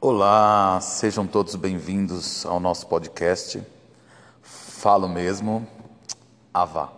[0.00, 3.62] Olá, sejam todos bem-vindos ao nosso podcast.
[4.42, 5.64] Falo mesmo,
[6.52, 6.92] Avá.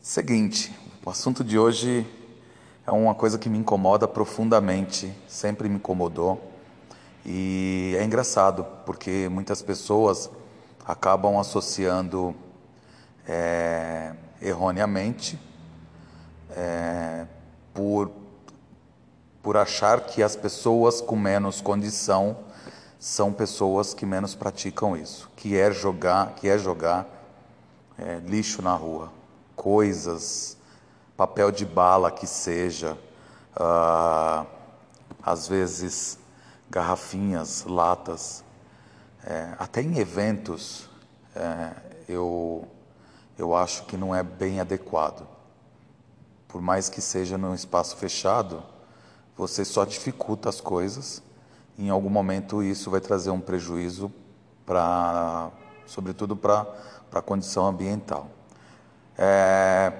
[0.00, 0.72] Seguinte,
[1.04, 2.06] o assunto de hoje
[2.86, 6.40] é uma coisa que me incomoda profundamente, sempre me incomodou.
[7.26, 10.30] E é engraçado, porque muitas pessoas
[10.90, 12.34] acabam associando
[13.26, 15.38] é, erroneamente
[16.50, 17.26] é,
[17.72, 18.10] por
[19.42, 22.36] por achar que as pessoas com menos condição
[22.98, 27.06] são pessoas que menos praticam isso, que é jogar, que é jogar
[27.98, 29.10] é, lixo na rua,
[29.56, 30.58] coisas,
[31.16, 32.98] papel de bala que seja,
[33.56, 34.44] ah,
[35.22, 36.18] às vezes
[36.68, 38.44] garrafinhas, latas,
[39.26, 40.88] é, até em eventos
[41.34, 41.72] é,
[42.08, 42.66] eu
[43.38, 45.26] eu acho que não é bem adequado,
[46.46, 48.62] por mais que seja num espaço fechado
[49.40, 51.22] você só dificulta as coisas.
[51.78, 54.12] Em algum momento isso vai trazer um prejuízo
[54.66, 55.50] para,
[55.86, 56.66] sobretudo para
[57.10, 58.28] a condição ambiental.
[59.16, 59.92] É,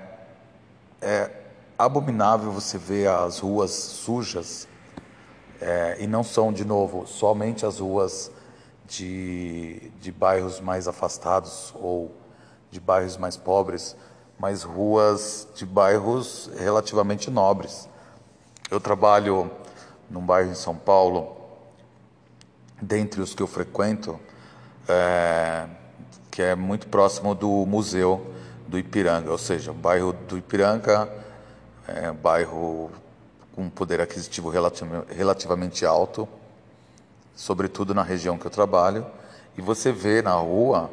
[1.01, 1.31] é
[1.79, 4.69] abominável você ver as ruas sujas
[5.59, 8.31] é, e não são, de novo, somente as ruas
[8.91, 12.13] de, de bairros mais afastados ou
[12.71, 13.97] de bairros mais pobres,
[14.39, 17.89] mas ruas de bairros relativamente nobres.
[18.71, 19.51] Eu trabalho
[20.11, 21.37] num bairro em São Paulo,
[22.83, 24.19] dentre os que eu frequento,
[24.89, 25.67] é,
[26.31, 28.35] que é muito próximo do Museu
[28.67, 31.09] do Ipiranga, ou seja, o bairro do Ipiranga
[31.87, 32.91] é um bairro
[33.55, 36.29] com poder aquisitivo relativamente alto,
[37.41, 39.07] sobretudo na região que eu trabalho,
[39.57, 40.91] e você vê na rua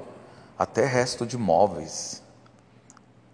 [0.58, 2.23] até resto de móveis.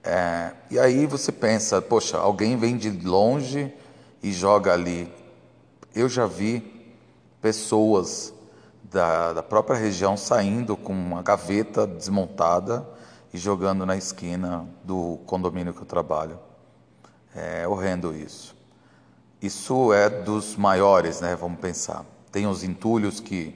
[0.03, 3.72] É, e aí você pensa, poxa, alguém vem de longe
[4.23, 5.13] e joga ali.
[5.94, 6.91] Eu já vi
[7.40, 8.34] pessoas
[8.81, 12.84] da, da própria região saindo com uma gaveta desmontada
[13.31, 16.40] e jogando na esquina do condomínio que eu trabalho.
[17.35, 18.56] É horrendo isso.
[19.40, 21.35] Isso é dos maiores, né?
[21.35, 22.03] Vamos pensar.
[22.33, 23.53] Tem os entulhos que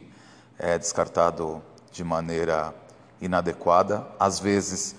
[0.59, 2.75] é descartado de maneira
[3.19, 4.95] inadequada, às vezes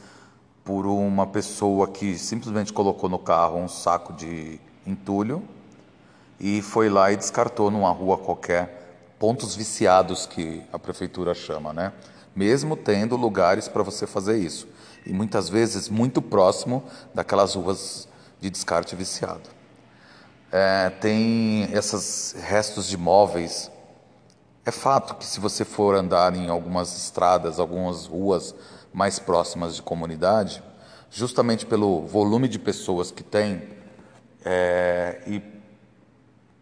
[0.64, 5.44] por uma pessoa que simplesmente colocou no carro um saco de entulho
[6.40, 11.92] e foi lá e descartou numa rua qualquer pontos viciados que a prefeitura chama, né?
[12.34, 14.66] Mesmo tendo lugares para você fazer isso
[15.06, 16.82] e muitas vezes muito próximo
[17.14, 18.08] daquelas ruas
[18.40, 19.57] de descarte viciado.
[20.50, 23.70] É, tem esses restos de móveis.
[24.64, 28.54] É fato que se você for andar em algumas estradas, algumas ruas
[28.92, 30.62] mais próximas de comunidade,
[31.10, 33.62] justamente pelo volume de pessoas que tem
[34.44, 35.42] é, e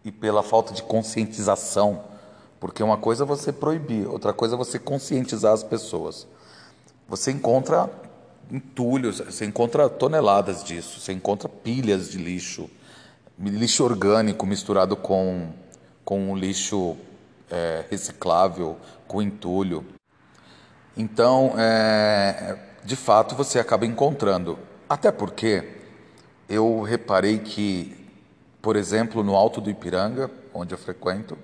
[0.07, 2.01] e pela falta de conscientização.
[2.61, 6.25] Porque uma coisa é você proibir, outra coisa é você conscientizar as pessoas.
[7.09, 7.89] Você encontra
[8.49, 12.69] entulhos, você encontra toneladas disso, você encontra pilhas de lixo,
[13.39, 15.49] lixo orgânico misturado com,
[16.03, 16.97] com lixo
[17.49, 18.77] é, reciclável,
[19.07, 19.85] com entulho.
[20.95, 24.57] Então, é, de fato, você acaba encontrando.
[24.89, 25.75] Até porque
[26.49, 28.07] eu reparei que
[28.67, 31.37] por exemplo, no Alto do Ipiranga, onde eu frequento,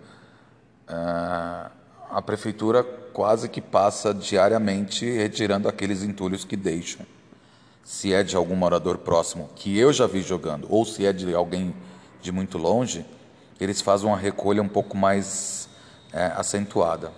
[0.90, 1.72] eh,
[2.10, 7.06] a prefeitura quase que passa diariamente retirando aqueles entulhos que deixam.
[7.84, 11.34] Se é de algum morador próximo que eu já vi jogando, ou se é de
[11.34, 11.76] alguém
[12.22, 13.06] de muito longe,
[13.60, 15.70] eles fazem uma recolha um pouco mais
[16.12, 17.12] é, acentuada.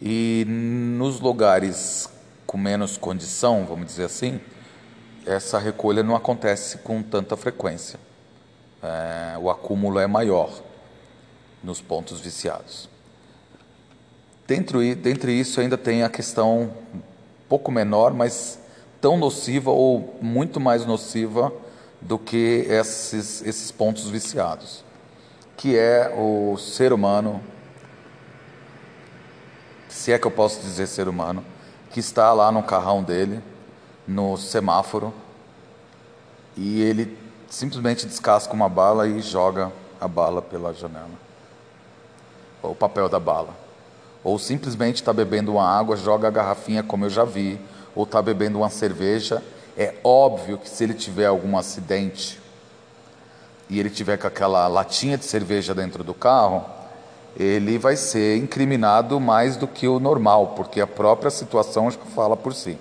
[0.00, 2.08] E nos lugares
[2.46, 4.40] com menos condição, vamos dizer assim,
[5.24, 7.98] essa recolha não acontece com tanta frequência
[8.82, 10.50] é, o acúmulo é maior
[11.62, 12.88] nos pontos viciados.
[14.46, 17.00] Dentro, dentre isso, ainda tem a questão um
[17.48, 18.60] pouco menor, mas
[19.00, 21.52] tão nociva ou muito mais nociva
[22.00, 24.84] do que esses, esses pontos viciados,
[25.56, 27.40] que é o ser humano,
[29.88, 31.44] se é que eu posso dizer ser humano,
[31.90, 33.42] que está lá no carrão dele,
[34.06, 35.12] no semáforo,
[36.56, 37.16] e ele
[37.48, 41.10] simplesmente descasca uma bala e joga a bala pela janela.
[42.62, 43.54] Ou o papel da bala.
[44.22, 47.60] Ou simplesmente está bebendo uma água, joga a garrafinha, como eu já vi.
[47.96, 49.42] Ou está bebendo uma cerveja.
[49.76, 52.40] É óbvio que se ele tiver algum acidente
[53.68, 56.64] e ele tiver com aquela latinha de cerveja dentro do carro,
[57.36, 62.36] ele vai ser incriminado mais do que o normal, porque a própria situação que fala
[62.36, 62.78] por si.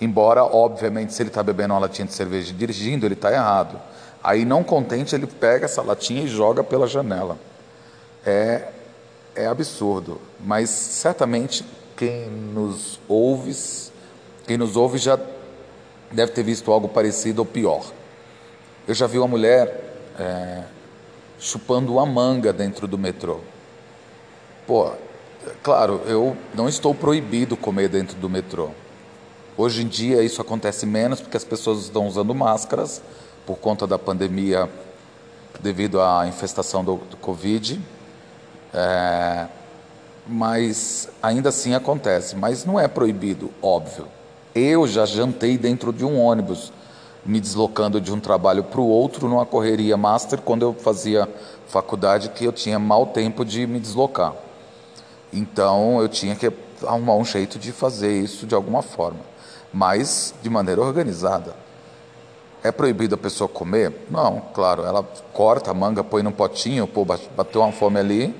[0.00, 3.80] Embora, obviamente, se ele está bebendo uma latinha de cerveja dirigindo, ele está errado.
[4.22, 7.38] Aí, não contente, ele pega essa latinha e joga pela janela.
[8.24, 8.68] É,
[9.34, 10.20] é absurdo.
[10.40, 11.64] Mas certamente
[11.96, 13.54] quem nos ouve,
[14.46, 15.18] quem nos ouve já
[16.10, 17.84] deve ter visto algo parecido ou pior.
[18.86, 20.62] Eu já vi uma mulher é,
[21.38, 23.40] chupando uma manga dentro do metrô.
[24.66, 24.92] Pô,
[25.62, 28.70] claro, eu não estou proibido comer dentro do metrô.
[29.56, 33.02] Hoje em dia isso acontece menos porque as pessoas estão usando máscaras
[33.44, 34.68] por conta da pandemia
[35.60, 37.80] devido à infestação do, do Covid.
[38.72, 39.46] É,
[40.26, 42.36] mas ainda assim acontece.
[42.36, 44.06] Mas não é proibido, óbvio.
[44.56, 46.72] Eu já jantei dentro de um ônibus,
[47.24, 51.28] me deslocando de um trabalho para o outro numa correria master quando eu fazia
[51.68, 54.32] faculdade que eu tinha mau tempo de me deslocar.
[55.32, 56.50] Então eu tinha que
[56.84, 59.36] arrumar um jeito de fazer isso de alguma forma
[59.76, 61.54] mas de maneira organizada.
[62.62, 64.06] É proibido a pessoa comer?
[64.10, 68.34] Não, claro, ela corta a manga, põe num potinho, pô, bateu uma fome ali,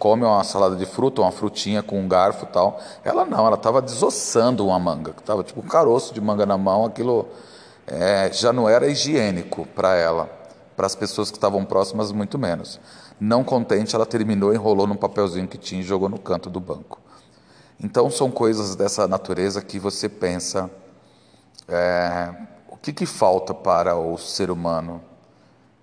[0.00, 2.80] come uma salada de fruta, uma frutinha com um garfo tal.
[3.04, 6.86] Ela não, ela estava desossando uma manga, estava tipo um caroço de manga na mão,
[6.86, 7.28] aquilo
[7.86, 10.30] é, já não era higiênico para ela,
[10.74, 12.80] para as pessoas que estavam próximas, muito menos.
[13.20, 16.98] Não contente, ela terminou, enrolou num papelzinho que tinha e jogou no canto do banco.
[17.78, 20.70] Então, são coisas dessa natureza que você pensa:
[21.68, 22.32] é,
[22.70, 25.02] o que, que falta para o ser humano?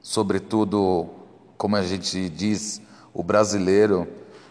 [0.02, 1.08] Sobretudo,
[1.56, 2.82] como a gente diz,
[3.18, 4.08] o brasileiro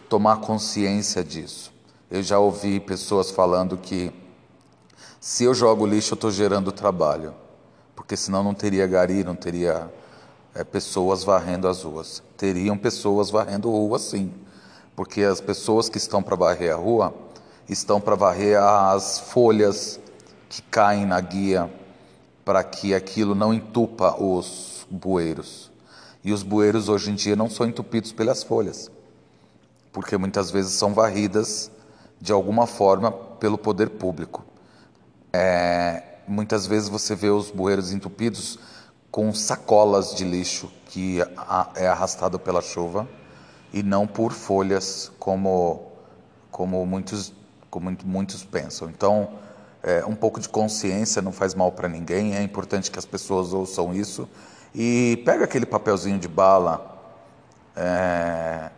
[0.09, 1.71] tomar consciência disso.
[2.11, 4.11] Eu já ouvi pessoas falando que
[5.21, 7.33] se eu jogo lixo, eu estou gerando trabalho,
[7.95, 9.89] porque senão não teria gari, não teria
[10.53, 12.21] é, pessoas varrendo as ruas.
[12.35, 14.33] Teriam pessoas varrendo rua, sim,
[14.97, 17.15] porque as pessoas que estão para varrer a rua
[17.69, 19.97] estão para varrer as folhas
[20.49, 21.71] que caem na guia
[22.43, 25.71] para que aquilo não entupa os bueiros.
[26.27, 28.91] E os bueiros hoje em dia não são entupidos pelas folhas,
[29.93, 31.71] porque muitas vezes são varridas
[32.19, 34.43] de alguma forma pelo poder público.
[35.31, 38.59] É, muitas vezes você vê os bueiros entupidos
[39.09, 41.19] com sacolas de lixo que
[41.75, 43.07] é arrastado pela chuva
[43.71, 45.93] e não por folhas como
[46.51, 47.31] como muitos
[47.69, 48.89] como muitos pensam.
[48.89, 49.29] Então,
[49.87, 53.53] é, um pouco de consciência não faz mal para ninguém, é importante que as pessoas
[53.53, 54.27] ouçam isso.
[54.75, 56.99] E pega aquele papelzinho de bala,
[57.73, 58.69] é,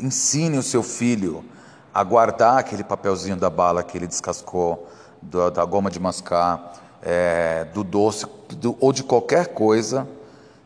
[0.00, 1.44] ensine o seu filho
[1.92, 4.88] a guardar aquele papelzinho da bala que ele descascou,
[5.20, 6.72] do, da goma de mascar,
[7.02, 10.08] é, do doce do, ou de qualquer coisa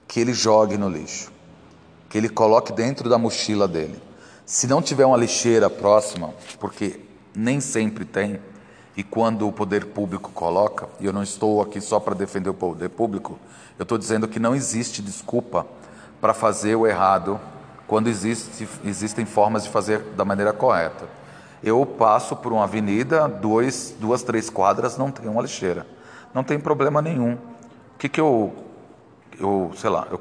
[0.06, 1.32] que ele jogue no lixo,
[2.08, 4.00] que ele coloque dentro da mochila dele.
[4.46, 7.00] Se não tiver uma lixeira próxima, porque
[7.34, 8.38] nem sempre tem.
[8.98, 12.54] E quando o poder público coloca, e eu não estou aqui só para defender o
[12.54, 13.38] poder público,
[13.78, 15.64] eu estou dizendo que não existe desculpa
[16.20, 17.38] para fazer o errado
[17.86, 21.08] quando existe, existem formas de fazer da maneira correta.
[21.62, 25.86] Eu passo por uma avenida, dois, duas, três quadras, não tem uma lixeira.
[26.34, 27.34] Não tem problema nenhum.
[27.34, 28.52] O que, que eu,
[29.38, 30.20] eu, sei lá, eu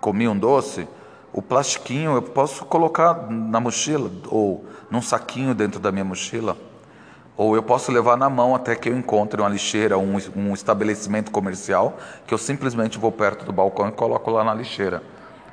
[0.00, 0.88] comi um doce,
[1.32, 6.56] o plastiquinho eu posso colocar na mochila ou num saquinho dentro da minha mochila,
[7.36, 11.30] ou eu posso levar na mão até que eu encontre uma lixeira, um, um estabelecimento
[11.30, 15.02] comercial, que eu simplesmente vou perto do balcão e coloco lá na lixeira.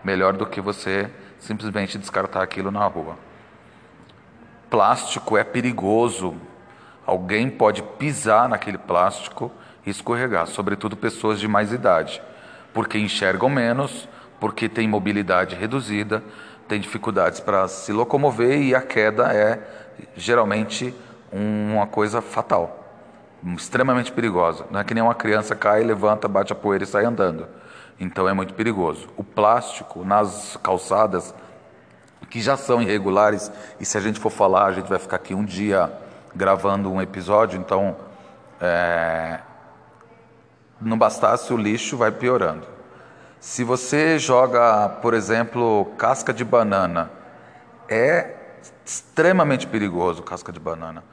[0.04, 1.10] Melhor do que você
[1.40, 3.18] simplesmente descartar aquilo na rua.
[4.70, 6.36] Plástico é perigoso.
[7.06, 9.52] Alguém pode pisar naquele plástico
[9.86, 12.22] e escorregar, sobretudo pessoas de mais idade,
[12.74, 14.08] porque enxergam menos,
[14.40, 16.24] porque têm mobilidade reduzida,
[16.66, 19.60] tem dificuldades para se locomover e a queda é
[20.16, 20.96] geralmente
[21.34, 22.80] uma coisa fatal,
[23.56, 24.66] extremamente perigosa.
[24.70, 27.48] Não é que nem uma criança cai, levanta, bate a poeira e sai andando.
[28.00, 29.08] Então é muito perigoso.
[29.18, 31.34] O plástico nas calçadas,
[32.30, 35.34] que já são irregulares, e se a gente for falar, a gente vai ficar aqui
[35.34, 35.92] um dia
[36.36, 37.96] gravando um episódio, então
[38.62, 39.40] é...
[40.80, 42.68] não bastasse o lixo, vai piorando.
[43.40, 47.12] Se você joga, por exemplo, casca de banana,
[47.90, 48.36] é
[48.86, 51.04] extremamente perigoso casca de banana.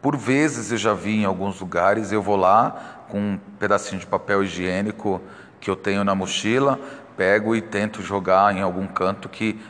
[0.00, 4.06] Por vezes eu já vi em alguns lugares, eu vou lá com um pedacinho de
[4.06, 5.20] papel higiênico
[5.60, 6.80] que eu tenho na mochila,
[7.16, 9.60] pego e tento jogar em algum canto que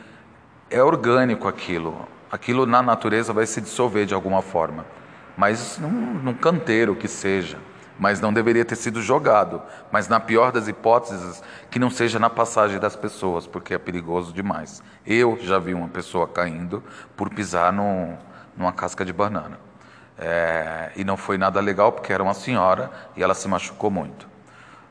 [0.71, 2.07] é orgânico aquilo.
[2.31, 4.87] Aquilo na natureza vai se dissolver de alguma forma.
[5.37, 7.59] Mas num, num canteiro que seja
[8.01, 9.61] mas não deveria ter sido jogado.
[9.93, 14.33] Mas na pior das hipóteses, que não seja na passagem das pessoas, porque é perigoso
[14.33, 14.83] demais.
[15.07, 16.83] Eu já vi uma pessoa caindo
[17.15, 18.17] por pisar no,
[18.57, 19.70] numa casca de banana.
[20.23, 24.29] É, e não foi nada legal porque era uma senhora e ela se machucou muito.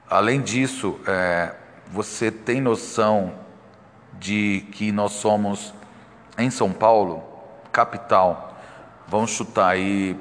[0.10, 1.54] Além disso, é,
[1.92, 3.34] você tem noção
[4.14, 5.74] de que nós somos
[6.38, 7.24] em São Paulo,
[7.72, 8.58] capital,
[9.08, 10.20] vamos chutar aí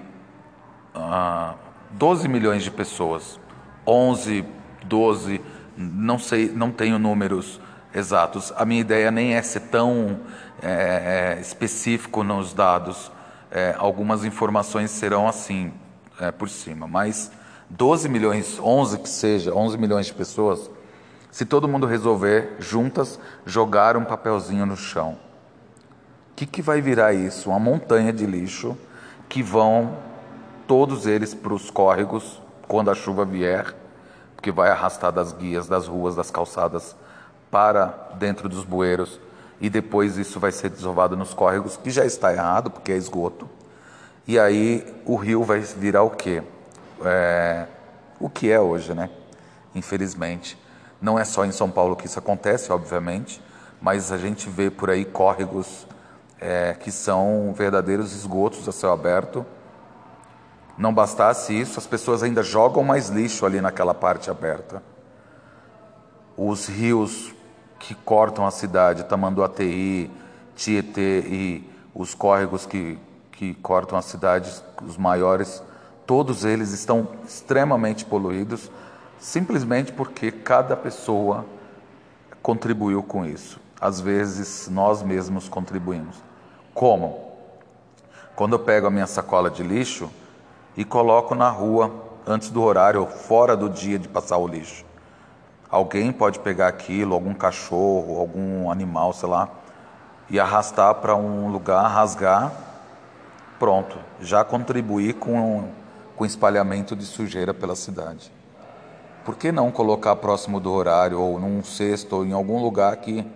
[0.94, 1.54] ah,
[1.92, 3.40] 12 milhões de pessoas,
[3.86, 4.44] 11,
[4.84, 5.40] 12,
[5.76, 7.60] não sei, não tenho números
[7.94, 8.52] exatos.
[8.56, 10.20] A minha ideia nem é ser tão
[10.62, 13.10] é, é específico nos dados.
[13.50, 15.72] É, algumas informações serão assim,
[16.20, 17.30] é, por cima, mas
[17.70, 20.70] 12 milhões, 11 que seja, 11 milhões de pessoas,
[21.30, 25.18] se todo mundo resolver juntas jogar um papelzinho no chão,
[26.32, 27.50] o que, que vai virar isso?
[27.50, 28.76] Uma montanha de lixo
[29.28, 29.96] que vão
[30.66, 33.74] todos eles para os córregos quando a chuva vier,
[34.36, 36.94] porque vai arrastar das guias, das ruas, das calçadas
[37.50, 37.86] para
[38.18, 39.18] dentro dos bueiros
[39.60, 43.48] e depois isso vai ser desovado nos córregos, que já está errado, porque é esgoto.
[44.26, 46.42] E aí o rio vai virar o quê?
[47.04, 47.66] É,
[48.20, 49.10] o que é hoje, né?
[49.74, 50.58] Infelizmente.
[51.00, 53.40] Não é só em São Paulo que isso acontece, obviamente,
[53.80, 55.86] mas a gente vê por aí córregos
[56.40, 59.46] é, que são verdadeiros esgotos a céu aberto.
[60.76, 64.82] Não bastasse isso, as pessoas ainda jogam mais lixo ali naquela parte aberta.
[66.36, 67.34] Os rios
[67.78, 70.10] que cortam a cidade, Tamanduateí,
[70.54, 72.98] Tietê e os córregos que,
[73.32, 74.52] que cortam a cidade,
[74.84, 75.62] os maiores,
[76.06, 78.70] todos eles estão extremamente poluídos,
[79.18, 81.44] simplesmente porque cada pessoa
[82.42, 83.60] contribuiu com isso.
[83.80, 86.16] Às vezes nós mesmos contribuímos.
[86.74, 87.28] Como?
[88.34, 90.10] Quando eu pego a minha sacola de lixo
[90.76, 91.92] e coloco na rua
[92.26, 94.84] antes do horário, fora do dia de passar o lixo.
[95.70, 99.50] Alguém pode pegar aquilo, algum cachorro, algum animal, sei lá,
[100.30, 102.52] e arrastar para um lugar, rasgar,
[103.58, 105.68] pronto, já contribuir com,
[106.16, 108.32] com espalhamento de sujeira pela cidade.
[109.26, 113.26] Por que não colocar próximo do horário, ou num cesto, ou em algum lugar que,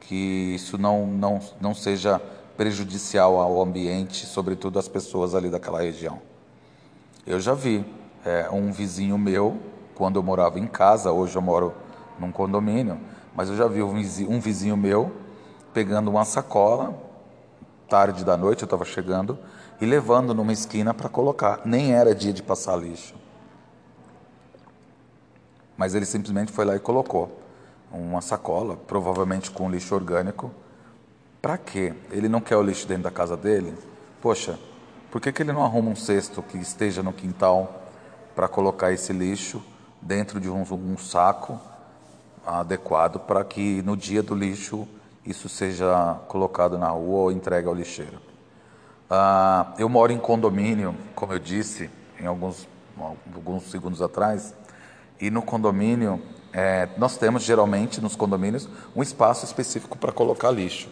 [0.00, 2.20] que isso não, não, não seja
[2.56, 6.20] prejudicial ao ambiente, sobretudo às pessoas ali daquela região?
[7.24, 7.84] Eu já vi
[8.24, 9.56] é, um vizinho meu
[9.96, 11.74] quando eu morava em casa, hoje eu moro
[12.18, 13.00] num condomínio,
[13.34, 15.10] mas eu já vi um vizinho, um vizinho meu
[15.72, 16.94] pegando uma sacola,
[17.88, 19.38] tarde da noite eu estava chegando,
[19.80, 21.62] e levando numa esquina para colocar.
[21.64, 23.14] Nem era dia de passar lixo.
[25.76, 27.40] Mas ele simplesmente foi lá e colocou
[27.90, 30.50] uma sacola, provavelmente com lixo orgânico.
[31.40, 31.94] Para quê?
[32.10, 33.74] Ele não quer o lixo dentro da casa dele?
[34.20, 34.58] Poxa,
[35.10, 37.82] por que, que ele não arruma um cesto que esteja no quintal
[38.34, 39.62] para colocar esse lixo
[40.06, 41.60] dentro de um, um saco
[42.46, 44.86] adequado para que no dia do lixo
[45.24, 48.20] isso seja colocado na rua ou entregue ao lixeiro.
[49.10, 52.68] Ah, eu moro em condomínio, como eu disse em alguns,
[53.34, 54.54] alguns segundos atrás,
[55.20, 56.22] e no condomínio
[56.52, 60.88] é, nós temos geralmente nos condomínios um espaço específico para colocar lixo.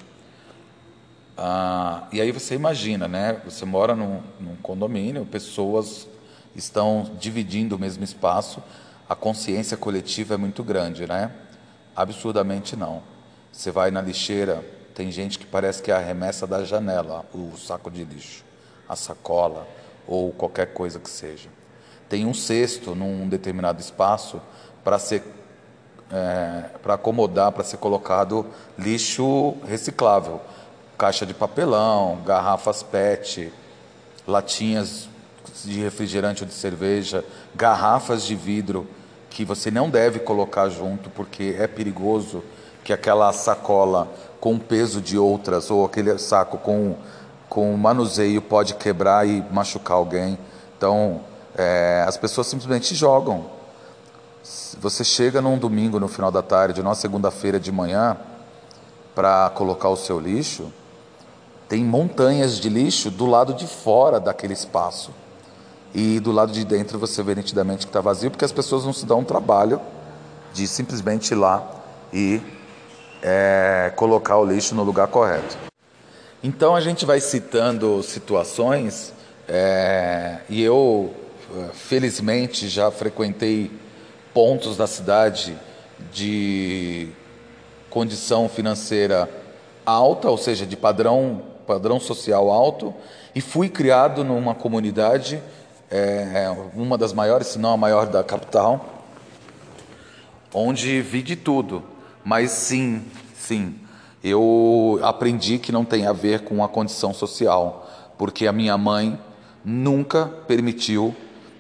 [1.37, 3.41] Ah, e aí você imagina, né?
[3.45, 6.09] Você mora num, num condomínio, pessoas
[6.55, 8.63] estão dividindo o mesmo espaço,
[9.09, 11.31] a consciência coletiva é muito grande, né?
[11.95, 13.03] Absurdamente não.
[13.53, 18.05] Você vai na lixeira, tem gente que parece que arremessa da janela o saco de
[18.05, 18.45] lixo,
[18.89, 19.67] a sacola
[20.07, 21.49] ou qualquer coisa que seja.
[22.09, 24.41] Tem um cesto num determinado espaço
[24.83, 25.23] para ser
[26.11, 28.47] é, para acomodar, para ser colocado
[28.79, 30.41] lixo reciclável,
[30.99, 33.53] caixa de papelão, garrafas PET,
[34.27, 35.09] latinhas
[35.63, 38.87] de refrigerante ou de cerveja, garrafas de vidro
[39.31, 42.43] que você não deve colocar junto porque é perigoso
[42.83, 44.09] que aquela sacola
[44.41, 46.97] com peso de outras ou aquele saco com
[47.55, 50.37] com manuseio pode quebrar e machucar alguém.
[50.77, 51.21] Então,
[51.57, 53.47] é, as pessoas simplesmente jogam.
[54.81, 58.17] Você chega num domingo no final da tarde, numa segunda-feira de manhã,
[59.15, 60.73] para colocar o seu lixo,
[61.69, 65.13] tem montanhas de lixo do lado de fora daquele espaço.
[65.95, 68.93] E do lado de dentro você vê nitidamente que está vazio, porque as pessoas não
[68.93, 69.81] se dão um trabalho
[70.53, 71.65] de simplesmente ir lá
[72.13, 72.43] e
[73.23, 75.57] é, colocar o lixo no lugar correto.
[76.43, 79.13] Então a gente vai citando situações,
[79.49, 81.15] é, e eu,
[81.73, 83.71] felizmente, já frequentei
[84.35, 85.57] pontos da cidade
[86.13, 87.09] de
[87.89, 89.31] condição financeira
[89.87, 92.93] alta, ou seja, de padrão, padrão social alto,
[93.35, 95.41] e fui criado numa comunidade
[95.97, 98.85] é uma das maiores, se não a maior da capital,
[100.53, 101.83] onde vi de tudo.
[102.25, 103.05] Mas sim,
[103.37, 103.79] sim,
[104.23, 109.19] eu aprendi que não tem a ver com a condição social, porque a minha mãe
[109.65, 111.15] nunca permitiu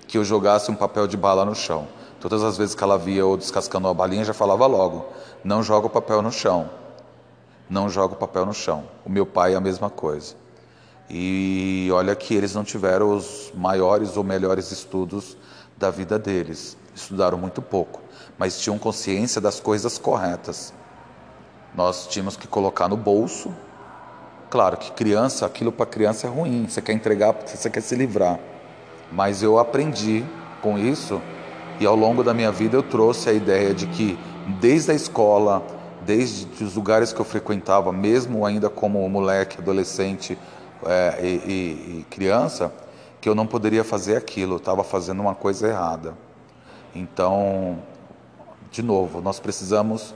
[0.08, 1.86] que eu jogasse um papel de bala no chão.
[2.20, 5.06] Todas as vezes que ela via eu descascando uma balinha, já falava logo:
[5.44, 6.70] não joga o papel no chão.
[7.68, 8.84] Não joga o papel no chão.
[9.04, 10.34] O meu pai é a mesma coisa.
[11.08, 15.36] E olha que eles não tiveram os maiores ou melhores estudos
[15.76, 16.76] da vida deles.
[16.94, 18.00] Estudaram muito pouco,
[18.38, 20.72] mas tinham consciência das coisas corretas.
[21.74, 23.52] Nós tínhamos que colocar no bolso.
[24.48, 28.38] Claro que criança, aquilo para criança é ruim, você quer entregar, você quer se livrar.
[29.10, 30.24] Mas eu aprendi
[30.62, 31.20] com isso
[31.80, 34.16] e ao longo da minha vida eu trouxe a ideia de que
[34.60, 35.62] desde a escola,
[36.06, 40.38] desde os lugares que eu frequentava, mesmo ainda como moleque, adolescente
[40.86, 42.72] é, e, e, e criança,
[43.20, 46.14] que eu não poderia fazer aquilo, estava fazendo uma coisa errada.
[46.94, 47.78] Então,
[48.70, 50.14] de novo, nós precisamos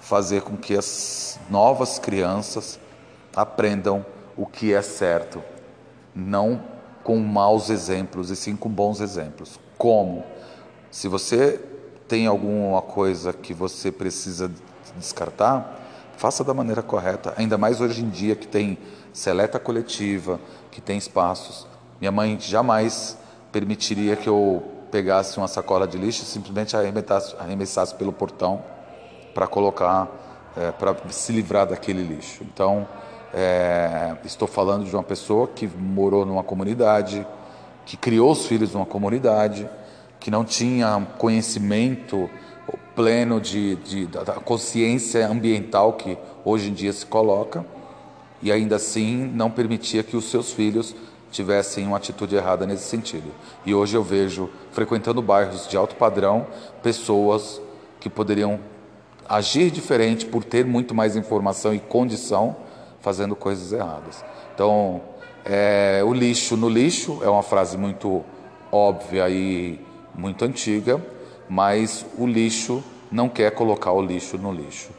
[0.00, 2.78] fazer com que as novas crianças
[3.34, 4.04] aprendam
[4.36, 5.42] o que é certo,
[6.14, 6.60] não
[7.04, 9.58] com maus exemplos, e sim com bons exemplos.
[9.76, 10.24] Como?
[10.90, 11.60] Se você
[12.08, 14.50] tem alguma coisa que você precisa
[14.96, 15.78] descartar,
[16.16, 18.78] faça da maneira correta, ainda mais hoje em dia que tem
[19.18, 20.38] seleta coletiva,
[20.70, 21.66] que tem espaços.
[22.00, 23.18] Minha mãe jamais
[23.50, 28.62] permitiria que eu pegasse uma sacola de lixo e simplesmente arremessasse, arremessasse pelo portão
[29.34, 30.08] para colocar,
[30.56, 32.44] é, para se livrar daquele lixo.
[32.44, 32.86] Então,
[33.34, 37.26] é, estou falando de uma pessoa que morou numa comunidade,
[37.84, 39.68] que criou os filhos numa comunidade,
[40.20, 42.30] que não tinha conhecimento
[42.94, 47.64] pleno de, de, da consciência ambiental que hoje em dia se coloca,
[48.42, 50.94] e ainda assim não permitia que os seus filhos
[51.30, 53.30] tivessem uma atitude errada nesse sentido.
[53.64, 56.46] E hoje eu vejo, frequentando bairros de alto padrão,
[56.82, 57.60] pessoas
[58.00, 58.58] que poderiam
[59.28, 62.56] agir diferente por ter muito mais informação e condição,
[63.00, 64.24] fazendo coisas erradas.
[64.54, 65.02] Então,
[65.44, 68.24] é, o lixo no lixo é uma frase muito
[68.72, 69.78] óbvia e
[70.14, 71.02] muito antiga,
[71.48, 74.90] mas o lixo não quer colocar o lixo no lixo.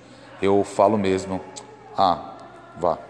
[0.41, 1.41] Eu falo mesmo,
[1.97, 2.35] ah,
[2.79, 3.08] vá.